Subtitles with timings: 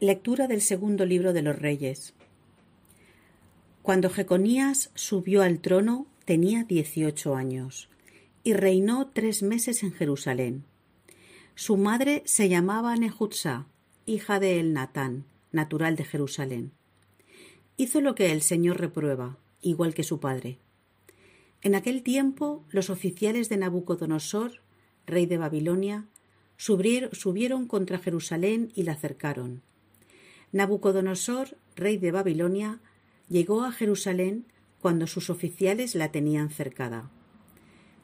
[0.00, 2.12] Lectura del segundo libro de los Reyes.
[3.80, 7.88] Cuando Jeconías subió al trono tenía dieciocho años
[8.44, 10.64] y reinó tres meses en Jerusalén.
[11.54, 13.68] Su madre se llamaba Nehutzá,
[14.04, 16.72] hija de Elnatán, natural de Jerusalén.
[17.78, 20.58] Hizo lo que el Señor reprueba, igual que su padre.
[21.62, 24.60] En aquel tiempo los oficiales de Nabucodonosor,
[25.06, 26.04] rey de Babilonia,
[26.58, 29.62] subieron contra Jerusalén y la cercaron
[30.56, 32.80] Nabucodonosor, rey de Babilonia,
[33.28, 34.46] llegó a Jerusalén
[34.80, 37.10] cuando sus oficiales la tenían cercada.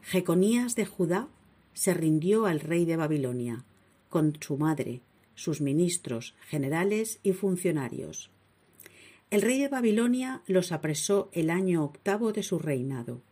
[0.02, 1.29] Jeconías de Judá
[1.73, 3.65] se rindió al rey de Babilonia,
[4.10, 5.01] con su madre,
[5.34, 8.30] sus ministros, generales y funcionarios.
[9.30, 13.23] El rey de Babilonia los apresó el año octavo de su reinado.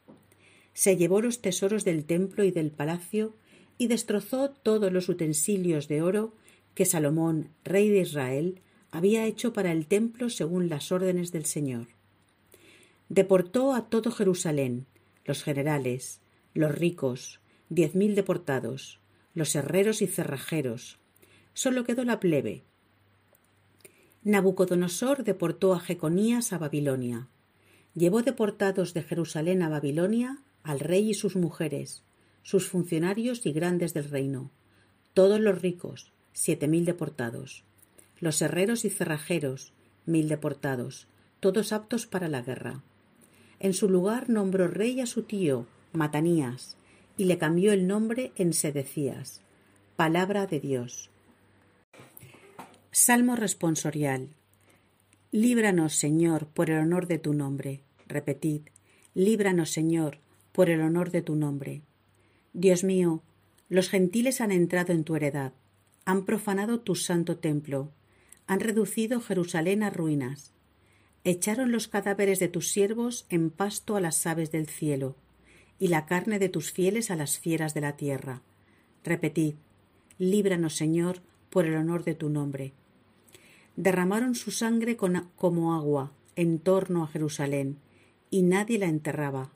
[0.72, 3.34] Se llevó los tesoros del templo y del palacio
[3.76, 6.32] y destrozó todos los utensilios de oro
[6.74, 8.62] que Salomón, rey de Israel,
[8.92, 11.88] había hecho para el templo según las órdenes del Señor.
[13.08, 14.86] Deportó a todo Jerusalén,
[15.24, 16.20] los generales,
[16.54, 19.00] los ricos, diez mil deportados,
[19.34, 20.98] los herreros y cerrajeros.
[21.54, 22.62] Solo quedó la plebe.
[24.22, 27.28] Nabucodonosor deportó a Jeconías a Babilonia.
[27.94, 32.02] Llevó deportados de Jerusalén a Babilonia al rey y sus mujeres,
[32.42, 34.50] sus funcionarios y grandes del reino,
[35.14, 37.64] todos los ricos, siete mil deportados
[38.20, 39.72] los herreros y cerrajeros,
[40.06, 41.08] mil deportados,
[41.40, 42.82] todos aptos para la guerra.
[43.58, 46.76] En su lugar nombró rey a su tío, Matanías,
[47.16, 49.40] y le cambió el nombre en Sedecías.
[49.96, 51.10] Palabra de Dios.
[52.90, 54.28] Salmo responsorial.
[55.30, 57.82] Líbranos, Señor, por el honor de tu nombre.
[58.06, 58.62] Repetid,
[59.14, 60.18] líbranos, Señor,
[60.52, 61.82] por el honor de tu nombre.
[62.52, 63.22] Dios mío,
[63.68, 65.52] los gentiles han entrado en tu heredad,
[66.04, 67.92] han profanado tu santo templo,
[68.50, 70.52] han reducido Jerusalén a ruinas.
[71.22, 75.14] Echaron los cadáveres de tus siervos en pasto a las aves del cielo,
[75.78, 78.42] y la carne de tus fieles a las fieras de la tierra.
[79.04, 79.54] Repetid,
[80.18, 82.72] líbranos, Señor, por el honor de tu nombre.
[83.76, 87.76] Derramaron su sangre como agua en torno a Jerusalén,
[88.30, 89.52] y nadie la enterraba.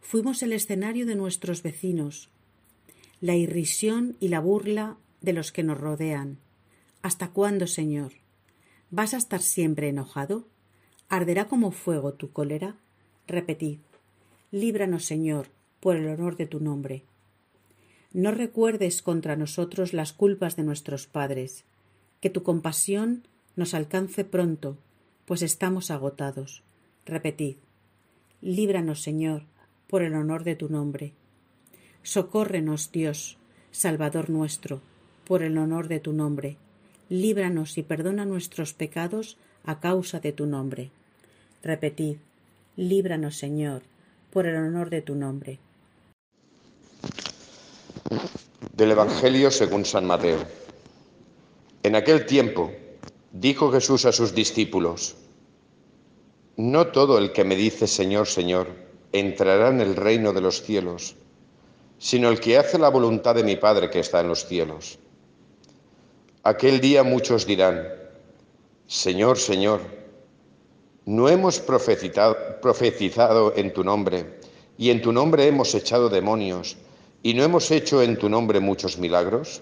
[0.00, 2.28] Fuimos el escenario de nuestros vecinos,
[3.20, 6.38] la irrisión y la burla de los que nos rodean.
[7.06, 8.14] ¿Hasta cuándo, Señor?
[8.90, 10.46] ¿Vas a estar siempre enojado?
[11.08, 12.76] ¿Arderá como fuego tu cólera?
[13.26, 13.78] Repetid,
[14.52, 15.48] líbranos, Señor,
[15.80, 17.02] por el honor de tu nombre.
[18.12, 21.64] No recuerdes contra nosotros las culpas de nuestros padres,
[22.20, 23.26] que tu compasión
[23.56, 24.78] nos alcance pronto,
[25.24, 26.62] pues estamos agotados.
[27.04, 27.56] Repetid,
[28.40, 29.42] líbranos, Señor,
[29.88, 31.12] por el honor de tu nombre.
[32.04, 33.36] Socórrenos, Dios,
[33.72, 34.80] Salvador nuestro,
[35.26, 36.56] por el honor de tu nombre
[37.08, 40.90] líbranos y perdona nuestros pecados a causa de tu nombre.
[41.62, 42.16] Repetid,
[42.76, 43.82] líbranos, Señor,
[44.32, 45.58] por el honor de tu nombre.
[48.72, 50.44] Del Evangelio según San Mateo.
[51.82, 52.72] En aquel tiempo
[53.32, 55.16] dijo Jesús a sus discípulos,
[56.56, 58.68] No todo el que me dice Señor, Señor,
[59.12, 61.16] entrará en el reino de los cielos,
[61.98, 64.98] sino el que hace la voluntad de mi Padre que está en los cielos.
[66.46, 67.88] Aquel día muchos dirán,
[68.86, 69.80] Señor, Señor,
[71.04, 74.38] ¿no hemos profetizado en tu nombre
[74.78, 76.76] y en tu nombre hemos echado demonios
[77.24, 79.60] y no hemos hecho en tu nombre muchos milagros?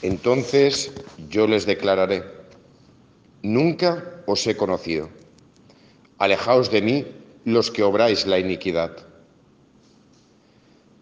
[0.00, 0.92] Entonces
[1.28, 2.24] yo les declararé,
[3.42, 5.10] nunca os he conocido.
[6.16, 7.06] Alejaos de mí
[7.44, 8.96] los que obráis la iniquidad.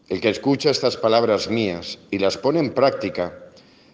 [0.08, 3.49] El que escucha estas palabras mías y las pone en práctica,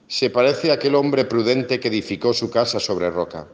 [0.08, 3.48] se parece a aquel hombre prudente que edificó su casa sobre roca.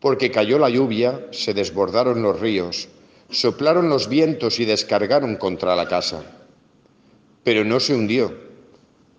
[0.00, 2.88] Porque cayó la lluvia, se desbordaron los ríos,
[3.30, 6.22] soplaron los vientos y descargaron contra la casa.
[7.42, 8.34] Pero no se hundió,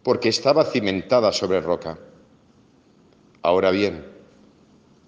[0.04, 1.98] porque estaba cimentada sobre roca.
[3.42, 4.06] Ahora bien,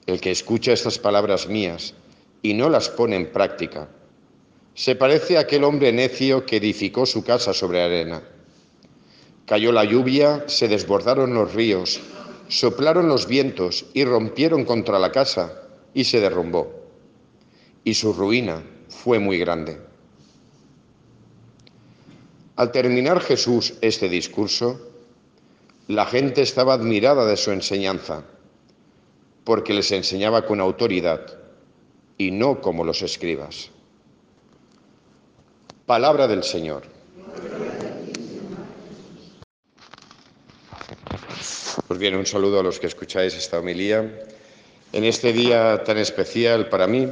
[0.07, 1.94] el que escucha estas palabras mías
[2.42, 3.89] y no las pone en práctica,
[4.74, 8.24] se parece a aquel hombre necio que edificó su casa sobre arena
[9.49, 11.99] Cayó la lluvia, se desbordaron los ríos,
[12.49, 16.71] soplaron los vientos y rompieron contra la casa y se derrumbó.
[17.83, 19.81] Y su ruina fue muy grande.
[22.57, 24.79] Al terminar Jesús este discurso,
[25.87, 28.25] la gente estaba admirada de su enseñanza,
[29.45, 31.25] porque les enseñaba con autoridad
[32.19, 33.71] y no como los escribas.
[35.87, 36.98] Palabra del Señor.
[41.89, 44.07] Pues bien, un saludo a los que escucháis esta homilía.
[44.94, 47.07] En este día tan especial para mí,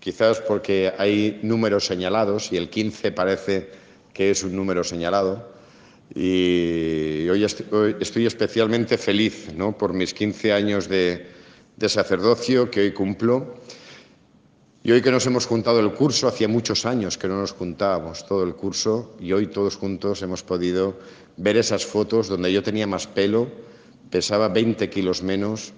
[0.00, 3.68] quizás porque hay números señalados y el 15 parece
[4.14, 5.52] que es un número señalado,
[6.14, 9.76] y hoy estoy especialmente feliz ¿no?
[9.76, 11.26] por mis 15 años de,
[11.76, 13.56] de sacerdocio que hoy cumplo.
[14.82, 18.26] Y hoy que nos hemos juntado el curso, hacía muchos años que no nos juntábamos
[18.26, 20.98] todo el curso y hoy todos juntos hemos podido
[21.36, 23.73] ver esas fotos donde yo tenía más pelo,
[24.10, 25.72] pesaba 20 kilos menos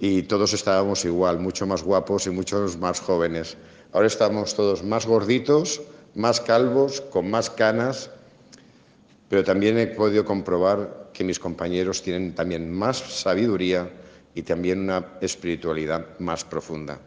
[0.00, 3.56] y todos estábamos igual, mucho más guapos y muchos más jóvenes.
[3.92, 5.82] Ahora estamos todos más gorditos,
[6.14, 8.10] más calvos, con más canas,
[9.28, 13.88] pero también he podido comprobar que mis compañeros tienen también más sabiduría
[14.34, 16.98] y también una espiritualidad más profunda.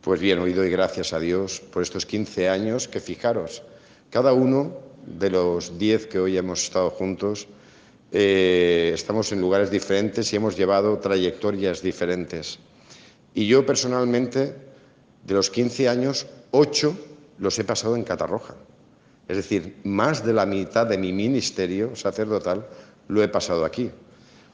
[0.00, 3.62] Pues bien, hoy doy gracias a Dios por estos 15 años que fijaros,
[4.10, 4.76] cada uno
[5.06, 7.48] de los 10 que hoy hemos estado juntos,
[8.16, 12.60] eh, estamos en lugares diferentes y hemos llevado trayectorias diferentes.
[13.34, 14.54] Y yo personalmente,
[15.24, 16.96] de los 15 años, 8
[17.38, 18.54] los he pasado en Catarroja.
[19.26, 22.64] Es decir, más de la mitad de mi ministerio sacerdotal
[23.08, 23.90] lo he pasado aquí.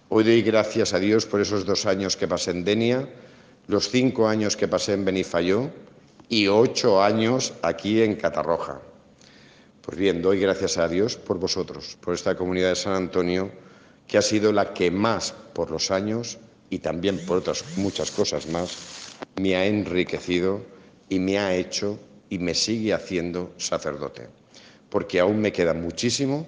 [0.08, 3.10] Hoy doy gracias a Dios por esos dos años que pasé en Denia,
[3.66, 5.68] los cinco años que pasé en Benifayó
[6.30, 8.80] y ocho años aquí en Catarroja.
[9.82, 13.50] Pues bien, doy gracias a Dios por vosotros, por esta comunidad de San Antonio,
[14.06, 16.38] que ha sido la que más por los años
[16.68, 18.76] y también por otras muchas cosas más
[19.36, 20.60] me ha enriquecido
[21.08, 21.98] y me ha hecho
[22.28, 24.28] y me sigue haciendo sacerdote
[24.90, 26.46] porque aún me queda muchísimo,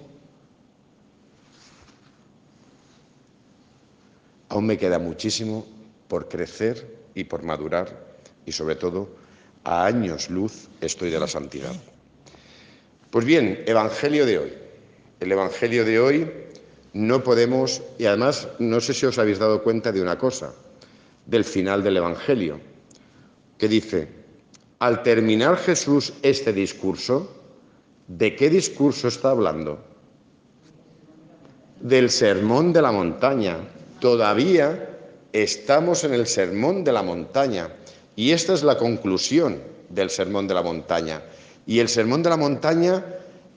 [4.49, 5.65] aún me queda muchísimo
[6.07, 6.85] por crecer
[7.15, 9.09] y por madurar y sobre todo
[9.63, 11.73] a años luz estoy de la santidad.
[13.13, 14.53] Pues bien, Evangelio de hoy.
[15.19, 16.31] El Evangelio de hoy
[16.93, 20.51] no podemos, y además no sé si os habéis dado cuenta de una cosa,
[21.27, 22.59] del final del Evangelio,
[23.59, 24.07] que dice,
[24.79, 27.39] al terminar Jesús este discurso,
[28.07, 29.77] ¿De qué discurso está hablando?
[31.81, 33.57] Del sermón de la montaña.
[33.99, 34.89] Todavía
[35.31, 37.69] estamos en el sermón de la montaña.
[38.15, 41.21] Y esta es la conclusión del sermón de la montaña.
[41.65, 43.03] Y el sermón de la montaña,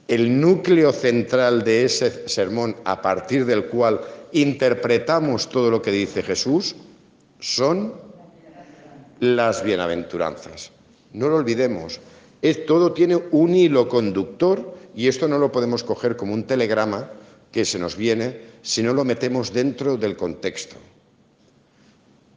[0.08, 4.00] el núcleo central de ese sermón a partir del cual
[4.32, 6.76] interpretamos todo lo que dice Jesús,
[7.40, 7.94] son
[9.20, 10.70] las bienaventuranzas.
[11.12, 12.00] No lo olvidemos
[12.54, 17.10] todo tiene un hilo conductor y esto no lo podemos coger como un telegrama
[17.50, 20.76] que se nos viene si no lo metemos dentro del contexto.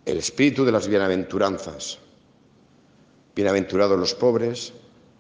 [0.06, 2.00] El espíritu de las bienaventuranzas.
[3.36, 4.74] Bienaventurados los pobres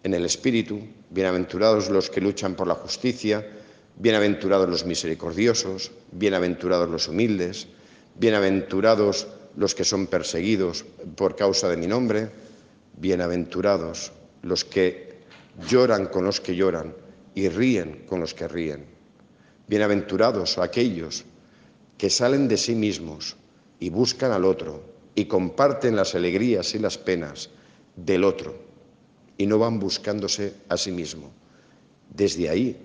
[0.03, 0.79] en el espíritu,
[1.09, 3.45] bienaventurados los que luchan por la justicia,
[3.97, 7.67] bienaventurados los misericordiosos, bienaventurados los humildes,
[8.15, 10.85] bienaventurados los que son perseguidos
[11.15, 12.29] por causa de mi nombre,
[12.97, 14.11] bienaventurados
[14.41, 15.19] los que
[15.67, 16.95] lloran con los que lloran
[17.35, 18.85] y ríen con los que ríen.
[19.67, 21.25] Bienaventurados aquellos
[21.97, 23.35] que salen de sí mismos
[23.79, 24.81] y buscan al otro
[25.13, 27.49] y comparten las alegrías y las penas
[27.97, 28.68] del otro
[29.39, 31.31] y no van buscándose a sí mismo.
[32.13, 32.77] Desde ahí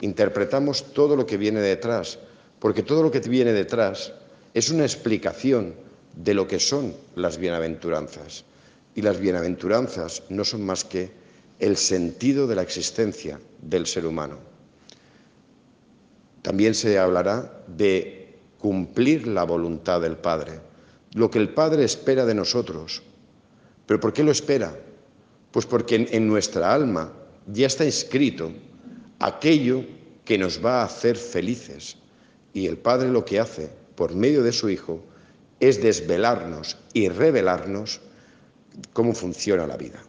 [0.00, 2.20] interpretamos todo lo que viene detrás,
[2.60, 4.12] porque todo lo que viene detrás
[4.54, 5.74] es una explicación
[6.14, 8.44] de lo que son las bienaventuranzas.
[8.94, 11.10] Y las bienaventuranzas no son más que
[11.58, 14.38] el sentido de la existencia del ser humano.
[16.42, 20.60] También se hablará de cumplir la voluntad del Padre,
[21.14, 23.02] lo que el Padre espera de nosotros.
[23.84, 24.76] ¿Pero por qué lo espera?
[25.50, 27.12] Pues porque en, nuestra alma
[27.46, 28.52] ya está escrito
[29.18, 29.84] aquello
[30.24, 31.96] que nos va a hacer felices.
[32.52, 35.02] Y el Padre lo que hace por medio de su Hijo
[35.60, 38.00] es desvelarnos y revelarnos
[38.92, 40.02] cómo funciona la vida.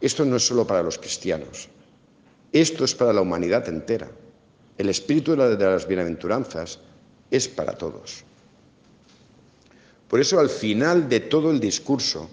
[0.00, 1.68] Esto no es solo para los cristianos,
[2.52, 4.10] esto es para la humanidad entera.
[4.76, 6.80] El espíritu de las bienaventuranzas
[7.30, 8.24] es para todos.
[10.08, 12.28] Por eso al final de todo el discurso,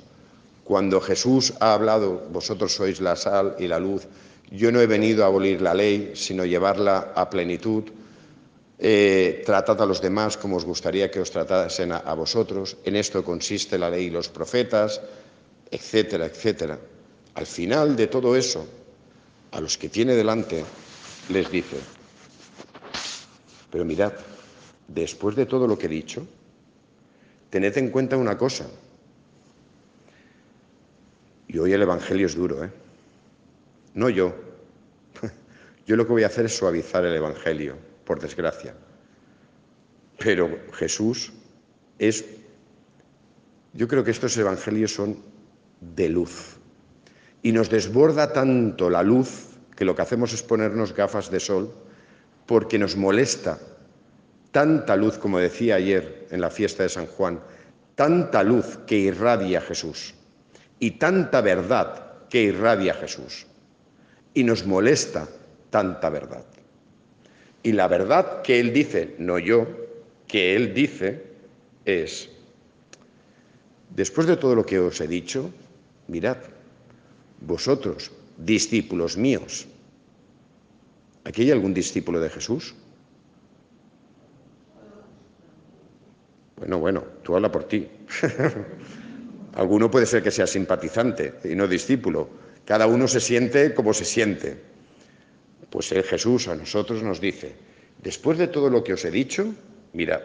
[0.70, 4.06] cuando Jesús ha hablado, vosotros sois la sal y la luz,
[4.52, 7.86] yo no he venido a abolir la ley, sino llevarla a plenitud,
[8.78, 13.26] eh, tratad a los demás como os gustaría que os tratasen a vosotros, en esto
[13.26, 15.02] consiste la ley y los profetas,
[15.72, 16.78] etcétera, etcétera.
[17.34, 18.62] Al final de todo eso,
[19.50, 20.64] a los que tiene delante,
[21.30, 21.78] les dice,
[23.72, 24.14] pero mirad,
[24.88, 26.28] después de todo lo que he dicho,
[27.50, 28.68] tened en cuenta una cosa.
[31.50, 32.70] Y hoy el Evangelio es duro, ¿eh?
[33.96, 34.36] No yo.
[35.88, 37.76] Yo lo que voy a hacer es suavizar el Evangelio,
[38.06, 38.76] por desgracia.
[40.20, 41.34] Pero Jesús
[41.98, 42.24] es,
[43.74, 45.18] yo creo que estos evangelios son
[45.80, 46.58] de luz.
[47.42, 51.74] Y nos desborda tanto la luz que lo que hacemos es ponernos gafas de sol
[52.46, 53.58] porque nos molesta
[54.52, 57.40] tanta luz, como decía ayer en la fiesta de San Juan,
[57.96, 60.14] tanta luz que irradia Jesús
[60.80, 63.46] y tanta verdad que irradia Jesús.
[64.34, 65.28] Y nos molesta
[65.70, 66.46] tanta verdad.
[67.64, 69.68] Y la verdad que Él dice, no yo,
[70.28, 71.24] que Él dice
[71.86, 72.30] es,
[73.96, 75.52] después de todo lo que os he dicho,
[76.08, 76.38] mirad,
[77.42, 79.68] vosotros, discípulos míos,
[81.26, 82.76] ¿aquí hay algún discípulo de Jesús?
[86.58, 87.88] Bueno, bueno, tú habla por ti.
[89.54, 92.30] Alguno puede ser que sea simpatizante y no discípulo.
[92.66, 94.58] Cada uno se siente como se siente.
[95.70, 97.56] Pues el Jesús a nosotros nos dice,
[98.02, 99.54] después de todo lo que os he dicho,
[99.94, 100.22] mirad,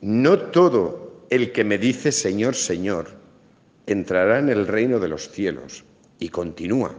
[0.00, 3.10] no todo el que me dice Señor, Señor,
[3.86, 5.84] entrará en el reino de los cielos.
[6.20, 6.94] Y continúa,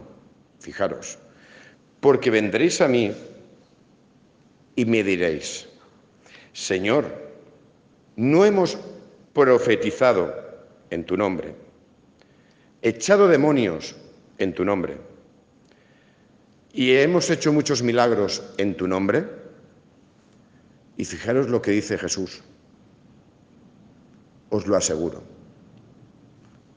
[0.60, 1.18] fijaros,
[2.00, 3.12] porque vendréis a mí
[4.76, 5.68] y me diréis,
[6.52, 7.04] Señor,
[8.16, 8.78] no hemos
[9.34, 10.49] profetizado
[10.90, 11.54] en tu nombre,
[12.82, 13.96] echado demonios
[14.38, 14.98] en tu nombre,
[16.72, 19.24] y hemos hecho muchos milagros en tu nombre.
[20.96, 22.42] Y fijaros lo que dice Jesús,
[24.50, 25.22] os lo aseguro,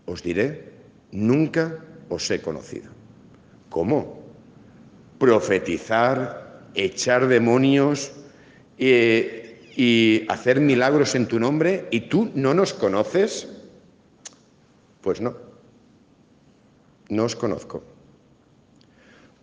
[0.06, 0.72] os diré,
[1.12, 2.90] nunca os he conocido.
[3.70, 4.24] ¿Cómo?
[5.20, 8.14] Profetizar, echar demonios
[8.78, 13.50] eh, y hacer milagros en tu nombre y tú no nos conoces.
[15.04, 15.36] Pues no,
[17.10, 17.84] no os conozco.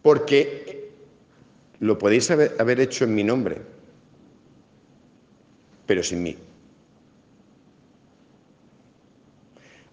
[0.03, 0.91] Porque
[1.79, 3.63] lo podéis haber, hecho en mi nombre,
[5.87, 6.37] pero sin mí.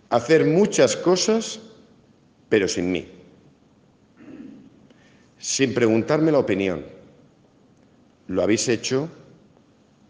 [0.10, 1.60] hacer muchas cosas,
[2.50, 3.08] pero sin mí,
[5.38, 6.86] sin preguntarme la opinión.
[8.28, 9.10] Lo habéis hecho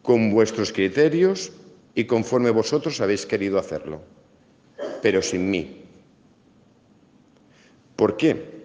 [0.01, 1.51] con vuestros criterios
[1.95, 4.01] y conforme vosotros habéis querido hacerlo,
[5.01, 5.83] pero sin mí.
[7.95, 8.57] ¿Por qué?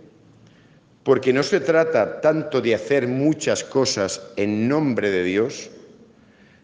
[1.02, 5.70] Porque no se trata tanto de hacer muchas cosas en nombre de Dios,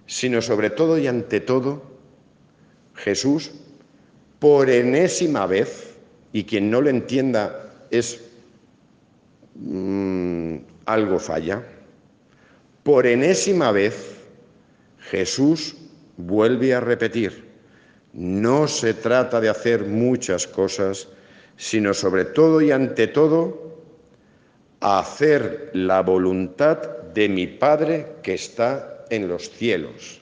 [0.06, 1.82] sino sobre todo y ante todo,
[2.94, 3.52] Jesús
[4.38, 5.96] por enésima vez,
[6.32, 8.20] y quien no lo entienda es
[9.54, 10.56] mm,
[10.86, 11.62] algo falla,
[12.82, 14.16] por enésima vez
[15.10, 15.76] Jesús
[16.16, 17.47] vuelve a repetir,
[18.12, 21.08] no se trata de hacer muchas cosas,
[21.56, 23.78] sino sobre todo y ante todo,
[24.80, 26.78] hacer la voluntad
[27.14, 30.20] de mi Padre que está en los cielos.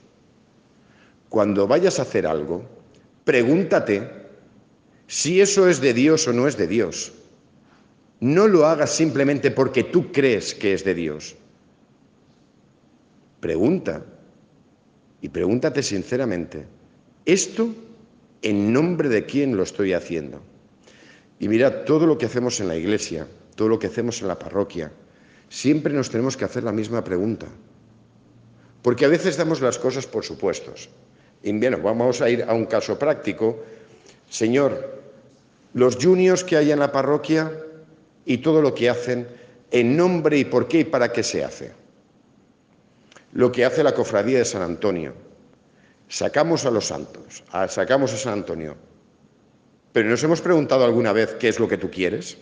[1.28, 2.76] Cuando vayas a hacer algo,
[3.26, 4.08] Pregúntate
[5.08, 7.12] si eso es de Dios o no es de Dios.
[8.20, 11.34] No lo hagas simplemente porque tú crees que es de Dios.
[13.40, 14.06] Pregunta
[15.20, 16.66] y pregúntate sinceramente,
[17.26, 17.68] ¿esto
[18.42, 20.40] en nombre de quién lo estoy haciendo?
[21.38, 24.38] Y mira, todo lo que hacemos en la iglesia, todo lo que hacemos en la
[24.38, 24.90] parroquia,
[25.50, 27.46] siempre nos tenemos que hacer la misma pregunta.
[28.82, 30.88] Porque a veces damos las cosas por supuestos.
[31.42, 33.62] Y bien, vamos a ir a un caso práctico.
[34.30, 35.02] Señor,
[35.74, 37.52] los juniors que hay en la parroquia
[38.24, 39.26] y todo lo que hacen,
[39.70, 41.72] en nombre y por qué y para qué se hace.
[43.32, 45.25] Lo que hace la cofradía de San Antonio.
[46.08, 48.76] Sacamos a los santos, sacamos a San Antonio.
[49.92, 52.38] Pero nos hemos preguntado alguna vez qué es lo que tú quieres.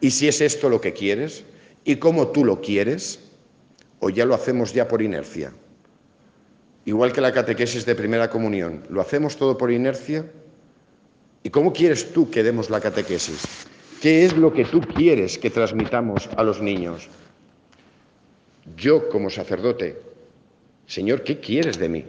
[0.00, 1.44] ¿Y si es esto lo que quieres?
[1.84, 3.20] ¿Y cómo tú lo quieres?
[4.00, 5.52] ¿O ya lo hacemos ya por inercia?
[6.86, 8.84] igual que la catequesis de primera comunión.
[8.88, 10.24] ¿Lo hacemos todo por inercia?
[11.42, 13.42] ¿Y cómo quieres tú que demos la catequesis?
[14.00, 17.08] ¿Qué es lo que tú quieres que transmitamos a los niños?
[18.76, 20.00] Yo como sacerdote,
[20.86, 22.04] Señor, ¿qué quieres de mí?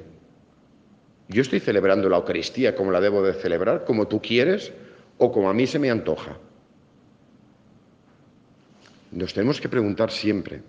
[1.30, 4.72] ¿Yo estoy celebrando la Eucaristía como la debo de celebrar, como tú quieres
[5.18, 6.38] o como a mí se me antoja?
[9.12, 10.62] Nos tenemos que preguntar siempre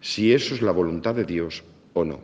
[0.00, 2.20] si eso es la voluntad de Dios o no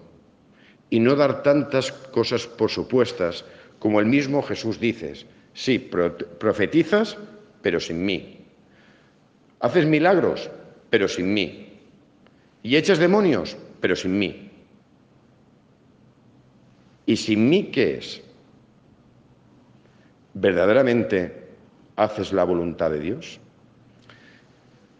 [0.91, 3.45] y no dar tantas cosas por supuestas
[3.79, 5.27] como el mismo Jesús dice.
[5.53, 7.17] Sí, profetizas,
[7.63, 8.47] pero sin mí.
[9.61, 10.51] Haces milagros,
[10.91, 11.69] pero sin mí.
[12.63, 14.51] Y echas demonios, pero sin mí.
[17.05, 18.23] ¿Y sin mí qué es?
[20.33, 21.51] ¿Verdaderamente
[21.95, 23.39] haces la voluntad de Dios?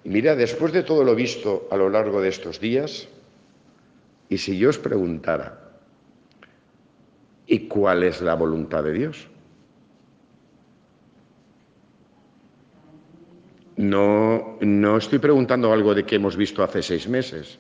[0.05, 3.09] Y mira, después de todo lo visto a lo largo de estos días,
[4.29, 5.59] Y si yo os preguntara,
[7.47, 9.29] ¿y cuál es la voluntad de Dios?
[13.77, 17.59] No, no estoy preguntando algo de que hemos visto hace seis meses.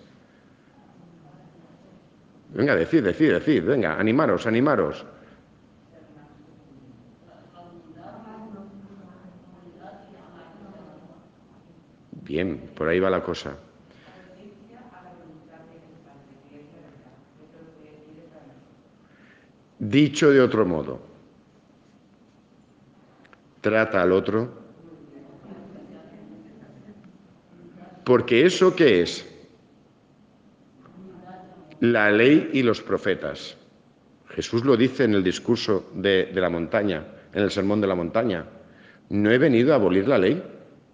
[2.55, 5.05] Venga, decid, decid, decid, venga, animaros, animaros.
[12.23, 13.57] Bien, por ahí va la cosa.
[19.81, 21.01] Dicho de otro modo,
[23.61, 24.49] trata al otro,
[28.05, 29.34] porque eso qué es?
[31.85, 33.59] La ley y los profetas.
[34.31, 38.47] Jesús lo dice en el discurso de, la montaña, en el sermón de la montaña.
[39.11, 40.43] No he venido a abolir la ley,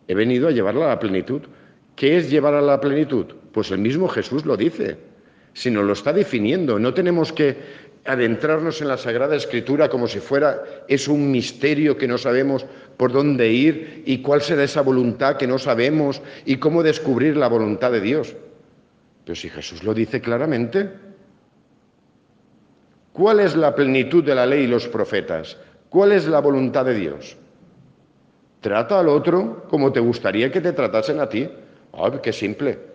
[0.09, 1.43] he venido a llevarla a la plenitud.
[1.95, 3.27] ¿Qué es llevar a la plenitud?
[3.53, 4.99] Pues el mismo Jesús lo dice,
[5.53, 6.81] si nos lo está definiendo.
[6.81, 7.57] No tenemos que
[8.05, 12.67] adentrarnos en la Sagrada Escritura como si fuera es un misterio que no sabemos
[12.97, 17.47] por dónde ir y cuál será esa voluntad que no sabemos y cómo descubrir la
[17.47, 18.35] voluntad de Dios.
[19.25, 20.91] Pero si Jesús lo dice claramente,
[23.13, 25.57] ¿cuál es la plenitud de la ley y los profetas?
[25.89, 27.37] ¿Cuál es la voluntad de Dios?
[28.61, 31.49] Trata al otro como te gustaría que te tratasen a ti.
[31.93, 32.91] ¡Ay, qué simple!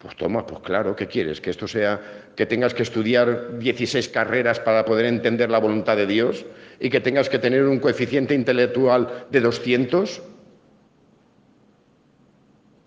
[0.00, 1.40] Pues toma, pues claro, ¿qué quieres?
[1.40, 2.00] ¿Que esto sea,
[2.36, 6.44] que tengas que estudiar 16 carreras para poder entender la voluntad de Dios
[6.78, 10.22] y que tengas que tener un coeficiente intelectual de 200?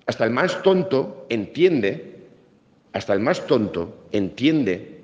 [0.10, 2.16] Hasta el más tonto entiende,
[2.94, 5.02] hasta el más tonto entiende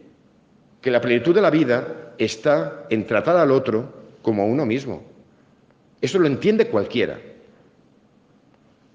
[0.82, 3.88] que la plenitud de la vida está en tratar al otro
[4.24, 5.04] como a uno mismo.
[6.02, 7.20] Eso lo entiende cualquiera.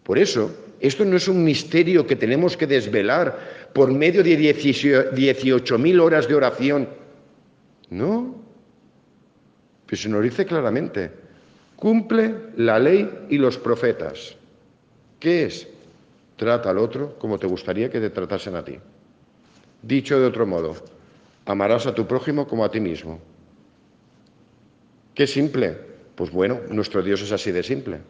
[0.02, 6.00] Por eso, esto no es un misterio que tenemos que desvelar por medio de 18.000
[6.00, 6.88] horas de oración.
[7.88, 8.34] No.
[9.86, 11.12] Pero se nos dice claramente,
[11.76, 14.34] cumple la ley y los profetas.
[15.20, 15.68] ¿Qué es?
[16.40, 18.78] Trata al otro como te gustaría que te tratasen a ti.
[19.82, 20.74] Dicho de otro modo,
[21.44, 23.20] amarás a tu prójimo como a ti mismo.
[25.12, 25.76] Qué simple.
[26.14, 28.00] Pues bueno, nuestro Dios es así de simple.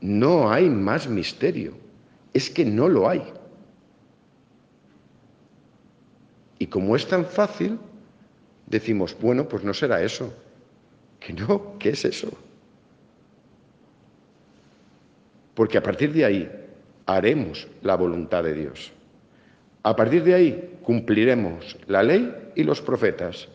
[0.00, 1.74] No hay más misterio.
[2.34, 3.22] Es que no lo hay.
[6.58, 7.78] Y como es tan fácil,
[8.66, 10.34] decimos, bueno, pues no será eso.
[11.20, 12.36] Que no, ¿qué es eso?
[15.58, 16.48] Porque a partir de ahí
[17.04, 18.92] haremos la voluntad de Dios.
[19.82, 23.48] A partir de ahí cumpliremos la ley y los profetas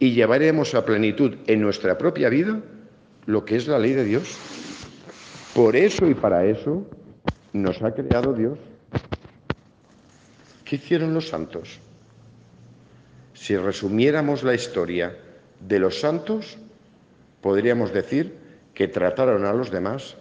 [0.00, 2.60] y llevaremos a plenitud en nuestra propia vida
[3.26, 4.36] lo que es la ley de Dios.
[5.54, 6.84] Por eso y para eso
[7.52, 8.58] nos ha creado Dios.
[10.64, 11.78] ¿Qué hicieron los santos?
[13.34, 15.16] Si resumiéramos la historia
[15.60, 16.58] de los santos,
[17.40, 18.36] podríamos decir
[18.74, 20.16] que trataron a los demás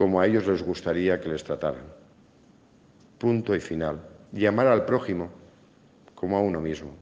[0.00, 1.84] como a ellos les gustaría que les trataran.
[3.18, 4.00] Punto y final.
[4.32, 5.30] Y amar al prójimo
[6.14, 6.96] como a uno mismo.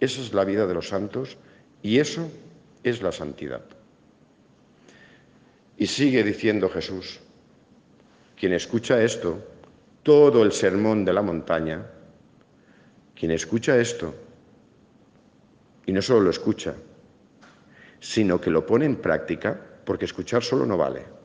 [0.00, 1.36] Esa es la vida de los santos
[1.82, 2.26] y eso
[2.82, 3.60] es la santidad.
[5.76, 7.20] Y sigue diciendo Jesús,
[8.34, 9.36] quien escucha esto,
[10.02, 11.84] todo el sermón de la montaña,
[13.14, 14.14] quien escucha esto,
[15.84, 16.76] y no solo lo escucha,
[18.00, 21.15] sino que lo pone en práctica, porque escuchar solo no vale.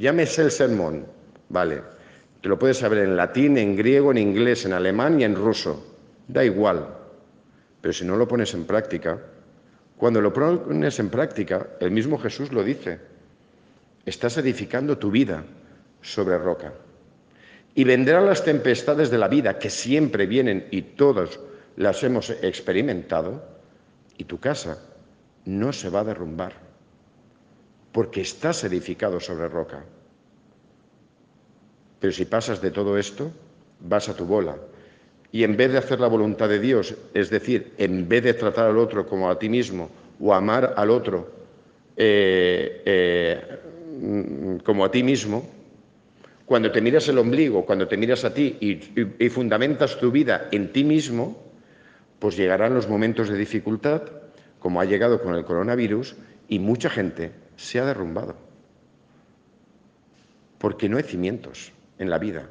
[0.00, 1.04] Llámese el sermón,
[1.50, 1.82] vale,
[2.40, 5.94] te lo puedes saber en latín, en griego, en inglés, en alemán y en ruso,
[6.26, 6.88] da igual,
[7.82, 9.20] pero si no lo pones en práctica,
[9.98, 12.98] cuando lo pones en práctica, el mismo Jesús lo dice,
[14.06, 15.44] Estás edificando tu vida
[16.00, 16.72] sobre roca.
[17.74, 21.40] Y vendrán las tempestades de la vida que siempre vienen y todos
[21.76, 23.44] las hemos experimentado
[24.16, 24.78] y tu casa
[25.44, 26.69] no se va a derrumbar
[27.92, 29.84] porque estás edificado sobre roca.
[31.98, 33.30] Pero si pasas de todo esto,
[33.80, 34.56] vas a tu bola.
[35.32, 38.66] Y en vez de hacer la voluntad de Dios, es decir, en vez de tratar
[38.66, 41.30] al otro como a ti mismo o amar al otro
[41.96, 45.48] eh, eh, como a ti mismo,
[46.46, 50.72] cuando te miras el ombligo, cuando te miras a ti y, fundamentas tu vida en
[50.72, 51.36] ti mismo,
[52.18, 54.02] pues llegarán los momentos de dificultad,
[54.58, 56.16] como ha llegado con el coronavirus,
[56.48, 58.34] y mucha gente se ha derrumbado.
[60.58, 62.48] Porque no hay cimientos en la vida.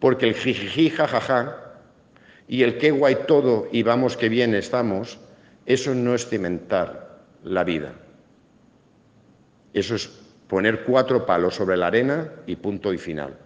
[0.00, 1.56] Porque el jijiji, jajaja,
[2.48, 5.18] y el qué guay todo y vamos que bien estamos,
[5.64, 7.92] eso no es cimentar la vida.
[9.72, 10.08] Eso es
[10.48, 13.36] poner cuatro palos sobre la arena y punto y final.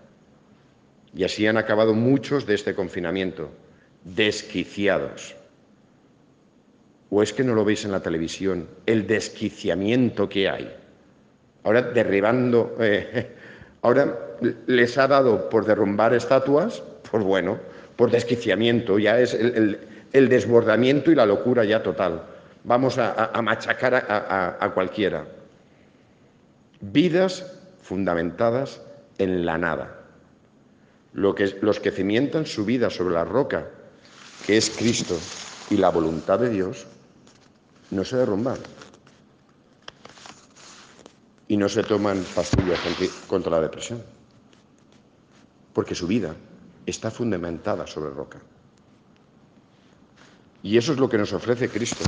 [1.15, 3.51] Y así han acabado muchos de este confinamiento,
[4.05, 5.35] desquiciados.
[7.11, 8.69] ¿O es que no lo veis en la televisión?
[8.87, 10.73] El desquiciamiento que hay.
[11.65, 13.35] Ahora derribando, eh,
[13.83, 14.17] ahora
[14.67, 17.59] les ha dado por derrumbar estatuas, pues bueno,
[17.97, 19.79] por desquiciamiento, ya es el,
[20.13, 22.23] desbordamiento y la locura ya total.
[22.65, 25.27] Vamos a, machacar a cualquiera.
[26.81, 28.81] Vidas fundamentadas
[29.19, 29.97] en la nada.
[31.13, 33.67] Lo que, los que cimientan su vida sobre la roca,
[34.47, 35.19] que es Cristo
[35.71, 36.87] y la voluntad de Dios,
[37.91, 38.59] no se derrumban.
[41.49, 42.79] Y no se toman pastillas
[43.27, 44.03] contra la depresión.
[45.73, 46.35] Porque su vida
[46.87, 48.41] está fundamentada sobre roca.
[50.63, 52.05] Y eso es lo que nos ofrece Cristo.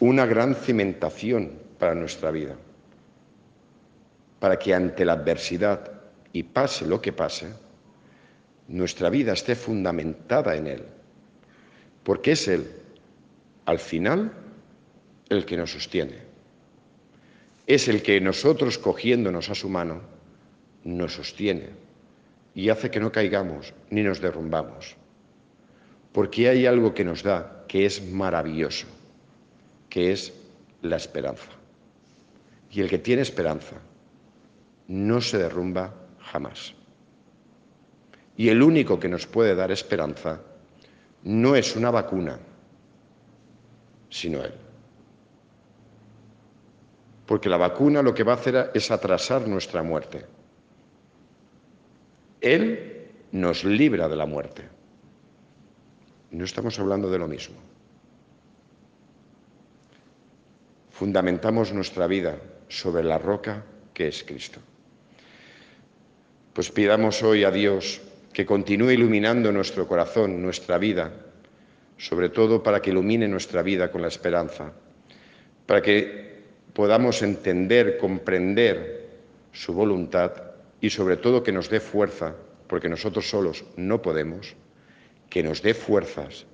[0.00, 2.54] Una gran cimentación para nuestra vida
[4.38, 5.90] para que ante la adversidad
[6.32, 7.52] y pase lo que pase,
[8.68, 10.84] nuestra vida esté fundamentada en Él,
[12.02, 12.70] porque es Él,
[13.68, 14.32] al final,
[15.28, 16.16] el que nos sostiene.
[17.66, 20.00] Es el que nosotros, cogiéndonos a su mano,
[20.84, 21.68] nos sostiene
[22.54, 24.96] y hace que no caigamos ni nos derrumbamos.
[26.12, 28.86] Porque hay algo que nos da que es maravilloso,
[29.90, 30.32] que es
[30.80, 31.50] la esperanza.
[32.70, 33.76] Y el que tiene esperanza
[34.86, 36.72] no se derrumba jamás.
[38.34, 40.40] Y el único que nos puede dar esperanza
[41.22, 42.38] no es una vacuna,
[44.10, 44.54] sino Él.
[47.26, 50.24] Porque la vacuna lo que va a hacer es atrasar nuestra muerte.
[52.40, 54.62] Él nos libra de la muerte.
[56.30, 57.56] No estamos hablando de lo mismo.
[60.90, 64.60] Fundamentamos nuestra vida sobre la roca que es Cristo.
[66.52, 68.00] Pues pidamos hoy a Dios
[68.32, 71.12] que continúe iluminando nuestro corazón, nuestra vida,
[71.98, 74.72] sobre todo para que ilumine nuestra vida con la esperanza,
[75.66, 76.38] para que
[76.72, 79.08] podamos entender, comprender
[79.52, 80.32] su voluntad
[80.80, 82.34] y sobre todo que nos dé fuerza,
[82.68, 84.54] porque nosotros solos no podemos,
[85.28, 86.46] que nos dé fuerzas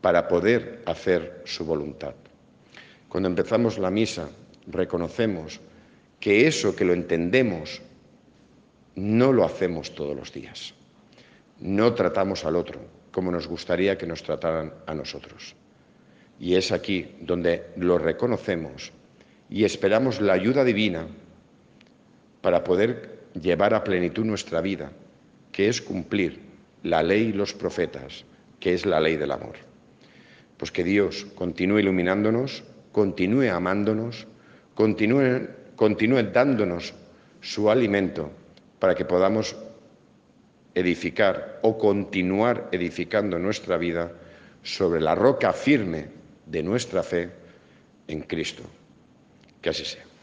[0.00, 2.14] para poder hacer su voluntad.
[3.08, 4.28] Cuando empezamos la misa,
[4.68, 5.60] reconocemos
[6.20, 7.82] que eso que lo entendemos
[8.94, 10.74] no lo hacemos todos los días.
[11.58, 15.54] No tratamos al otro como nos gustaría que nos trataran a nosotros.
[16.40, 18.90] Y es aquí donde lo reconocemos
[19.48, 21.06] y esperamos la ayuda divina
[22.40, 24.90] para poder llevar a plenitud nuestra vida,
[25.52, 26.40] que es cumplir
[26.82, 28.24] la ley y los profetas,
[28.58, 29.54] que es la ley del amor.
[30.56, 34.26] Pues que Dios continúe iluminándonos, continúe amándonos,
[34.74, 36.94] continúe, continúe dándonos
[37.40, 38.32] su alimento
[38.80, 39.54] para que podamos
[40.74, 44.12] edificar o continuar edificando nuestra vida
[44.62, 46.08] sobre la roca firme
[46.46, 47.30] de nuestra fe
[48.08, 48.62] en Cristo.
[49.60, 50.13] Que así sea.